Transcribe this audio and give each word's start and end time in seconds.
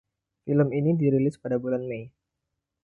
Film 0.49 0.69
ini 0.79 0.91
dirilis 1.01 1.35
pada 1.43 1.57
bulan 1.63 1.83
Mei. 1.89 2.03